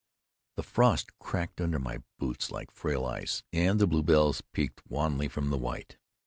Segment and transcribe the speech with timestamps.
[0.55, 5.51] The frost cracked under my boots like frail ice, and the bluebells peeped wanly from
[5.51, 5.99] the white.